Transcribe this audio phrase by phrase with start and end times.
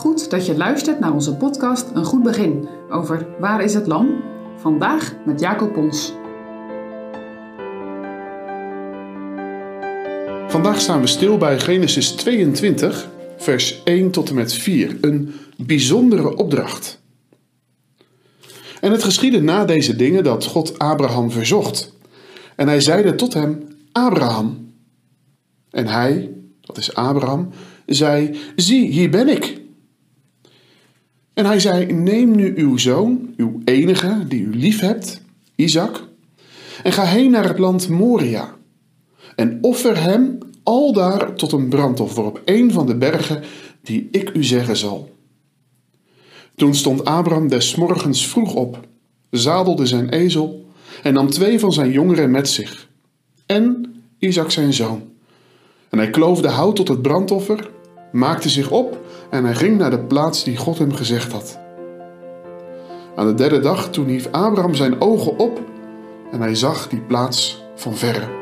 [0.00, 4.22] Goed dat je luistert naar onze podcast Een Goed Begin over Waar is het Lam?
[4.56, 6.12] Vandaag met Jacob Pons.
[10.48, 14.96] Vandaag staan we stil bij Genesis 22, vers 1 tot en met 4.
[15.00, 17.00] Een bijzondere opdracht.
[18.80, 21.92] En het geschiedde na deze dingen dat God Abraham verzocht.
[22.56, 24.72] En hij zeide tot hem: Abraham.
[25.70, 26.30] En hij,
[26.60, 27.48] dat is Abraham,
[27.86, 29.59] zei: Zie, hier ben ik.
[31.40, 35.22] En hij zei: Neem nu uw zoon, uw enige, die u lief hebt,
[35.54, 36.08] Isaac,
[36.82, 38.54] en ga heen naar het land Moria.
[39.36, 43.42] En offer hem aldaar tot een brandoffer op een van de bergen
[43.82, 45.14] die ik u zeggen zal.
[46.56, 48.80] Toen stond Abraham des morgens vroeg op,
[49.30, 50.64] zadelde zijn ezel
[51.02, 52.88] en nam twee van zijn jongeren met zich,
[53.46, 55.02] en Isaac zijn zoon.
[55.88, 57.70] En hij kloofde hout tot het brandoffer,
[58.12, 58.98] maakte zich op
[59.30, 61.58] en hij ging naar de plaats die God hem gezegd had.
[63.16, 65.60] Aan de derde dag toen hief Abraham zijn ogen op
[66.32, 68.38] en hij zag die plaats van verre.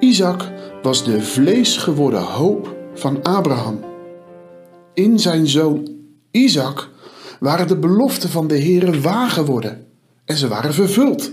[0.00, 3.80] Isaac was de vlees geworden hoop van Abraham.
[4.94, 5.88] In zijn zoon
[6.30, 6.90] Isaac
[7.40, 9.86] waren de beloften van de Heere waar geworden
[10.24, 11.32] en ze waren vervuld.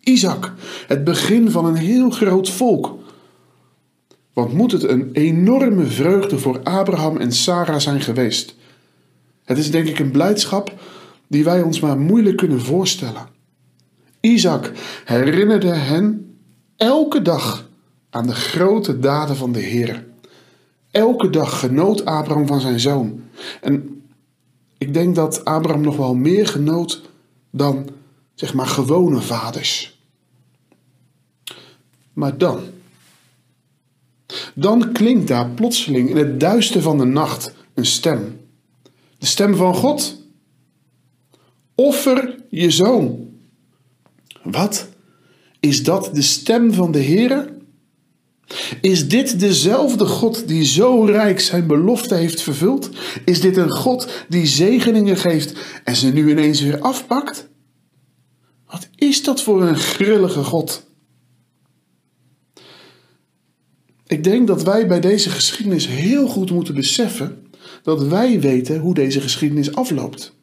[0.00, 0.52] Isaac,
[0.86, 2.97] het begin van een heel groot volk.
[4.38, 8.54] Want moet het een enorme vreugde voor Abraham en Sarah zijn geweest.
[9.44, 10.72] Het is denk ik een blijdschap
[11.26, 13.28] die wij ons maar moeilijk kunnen voorstellen.
[14.20, 14.72] Isaac
[15.04, 16.36] herinnerde hen
[16.76, 17.68] elke dag
[18.10, 20.06] aan de grote daden van de Heer.
[20.90, 23.22] Elke dag genoot Abraham van zijn zoon.
[23.60, 24.02] En
[24.76, 27.02] ik denk dat Abraham nog wel meer genoot
[27.50, 27.88] dan,
[28.34, 30.00] zeg maar, gewone vaders.
[32.12, 32.60] Maar dan,
[34.54, 38.40] dan klinkt daar plotseling in het duister van de nacht een stem.
[39.18, 40.16] De stem van God.
[41.74, 43.28] Offer je zoon.
[44.42, 44.88] Wat?
[45.60, 47.56] Is dat de stem van de Heere?
[48.80, 52.90] Is dit dezelfde God die zo rijk zijn belofte heeft vervuld?
[53.24, 57.48] Is dit een God die zegeningen geeft en ze nu ineens weer afpakt?
[58.66, 60.86] Wat is dat voor een grillige God?
[64.08, 67.46] Ik denk dat wij bij deze geschiedenis heel goed moeten beseffen
[67.82, 70.34] dat wij weten hoe deze geschiedenis afloopt.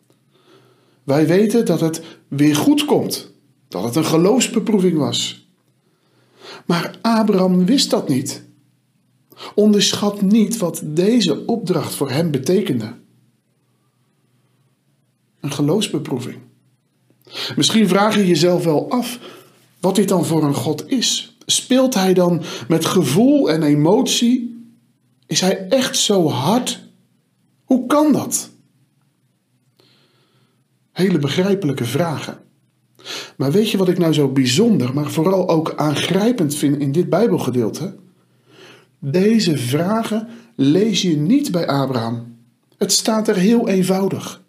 [1.04, 3.32] Wij weten dat het weer goed komt,
[3.68, 5.48] dat het een geloofsbeproeving was.
[6.66, 8.44] Maar Abraham wist dat niet.
[9.56, 12.94] Onderschat niet wat deze opdracht voor hem betekende.
[15.40, 16.38] Een geloofsbeproeving.
[17.56, 19.20] Misschien vraag je jezelf wel af
[19.80, 21.35] wat dit dan voor een God is.
[21.46, 24.66] Speelt hij dan met gevoel en emotie?
[25.28, 26.84] Is hij echt zo hard?
[27.64, 28.50] Hoe kan dat?
[30.92, 32.38] Hele begrijpelijke vragen.
[33.38, 37.10] Maar weet je wat ik nou zo bijzonder, maar vooral ook aangrijpend vind in dit
[37.10, 37.96] Bijbelgedeelte?
[39.00, 42.38] Deze vragen lees je niet bij Abraham.
[42.78, 44.44] Het staat er heel eenvoudig.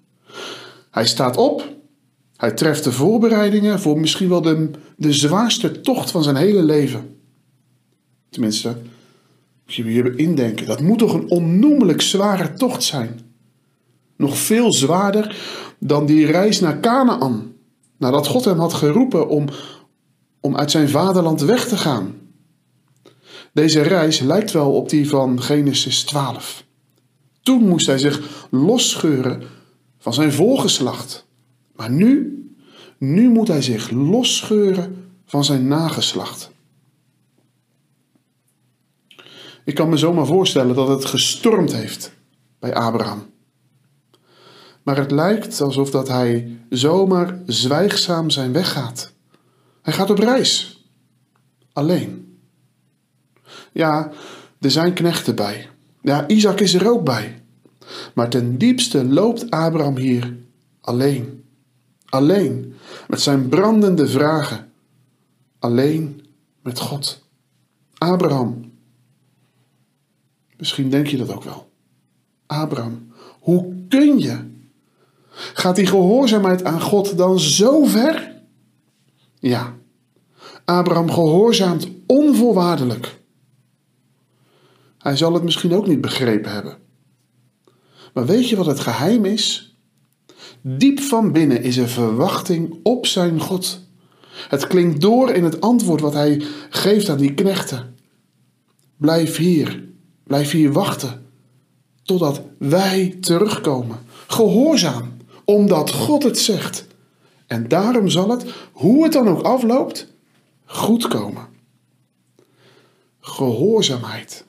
[0.90, 1.75] Hij staat op,
[2.36, 7.16] hij treft de voorbereidingen voor misschien wel de, de zwaarste tocht van zijn hele leven.
[8.30, 8.68] Tenminste,
[9.64, 10.66] moet je weer indenken.
[10.66, 13.20] Dat moet toch een onnoemelijk zware tocht zijn.
[14.16, 15.36] Nog veel zwaarder
[15.78, 17.52] dan die reis naar Canaan.
[17.96, 19.48] Nadat God hem had geroepen om,
[20.40, 22.14] om uit zijn vaderland weg te gaan.
[23.52, 26.64] Deze reis lijkt wel op die van Genesis 12.
[27.42, 29.42] Toen moest hij zich losscheuren
[29.98, 31.26] van zijn voorgeslacht.
[31.76, 32.40] Maar nu,
[32.98, 36.50] nu moet hij zich losscheuren van zijn nageslacht.
[39.64, 42.12] Ik kan me zomaar voorstellen dat het gestormd heeft
[42.58, 43.26] bij Abraham.
[44.82, 49.12] Maar het lijkt alsof dat hij zomaar zwijgzaam zijn weg gaat.
[49.82, 50.84] Hij gaat op reis.
[51.72, 52.38] Alleen.
[53.72, 54.12] Ja,
[54.60, 55.68] er zijn knechten bij.
[56.02, 57.42] Ja, Isaac is er ook bij.
[58.14, 60.36] Maar ten diepste loopt Abraham hier
[60.80, 61.44] alleen.
[62.06, 62.74] Alleen
[63.08, 64.72] met zijn brandende vragen.
[65.58, 66.26] Alleen
[66.62, 67.24] met God.
[67.98, 68.72] Abraham.
[70.56, 71.70] Misschien denk je dat ook wel.
[72.46, 74.54] Abraham, hoe kun je?
[75.30, 78.34] Gaat die gehoorzaamheid aan God dan zo ver?
[79.38, 79.74] Ja,
[80.64, 83.20] Abraham gehoorzaamt onvoorwaardelijk.
[84.98, 86.78] Hij zal het misschien ook niet begrepen hebben.
[88.14, 89.75] Maar weet je wat het geheim is?
[90.68, 93.80] Diep van binnen is er verwachting op zijn God.
[94.48, 97.96] Het klinkt door in het antwoord wat hij geeft aan die knechten.
[98.96, 99.88] Blijf hier,
[100.22, 101.24] blijf hier wachten.
[102.02, 103.98] totdat wij terugkomen.
[104.26, 106.86] Gehoorzaam, omdat God het zegt.
[107.46, 110.12] En daarom zal het, hoe het dan ook afloopt,
[110.64, 111.46] goed komen.
[113.20, 114.44] Gehoorzaamheid.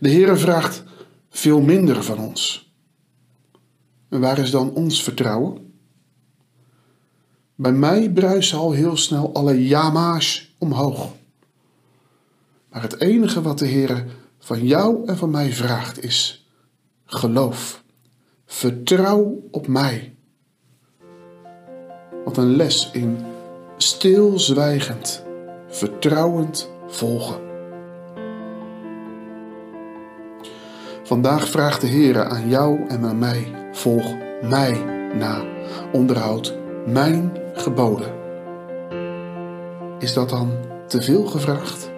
[0.00, 0.84] De Heere vraagt
[1.30, 2.71] veel minder van ons.
[4.12, 5.72] En waar is dan ons vertrouwen?
[7.54, 11.12] Bij mij bruisen al heel snel alle jama's omhoog.
[12.68, 14.06] Maar het enige wat de Heer
[14.38, 16.48] van jou en van mij vraagt is
[17.04, 17.84] geloof.
[18.46, 20.16] Vertrouw op mij.
[22.24, 23.18] Wat een les in
[23.76, 25.24] stilzwijgend,
[25.68, 27.40] vertrouwend volgen.
[31.02, 34.84] Vandaag vraagt de Heer aan jou en aan mij: volg mij
[35.14, 35.42] na,
[35.92, 38.12] onderhoud mijn geboden.
[39.98, 40.50] Is dat dan
[40.86, 41.91] te veel gevraagd?